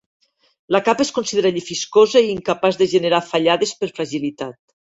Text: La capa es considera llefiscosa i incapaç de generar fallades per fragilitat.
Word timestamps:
La 0.75 0.79
capa 0.87 1.05
es 1.05 1.11
considera 1.17 1.51
llefiscosa 1.59 2.23
i 2.25 2.33
incapaç 2.37 2.81
de 2.81 2.89
generar 2.97 3.23
fallades 3.29 3.77
per 3.83 3.95
fragilitat. 3.95 4.63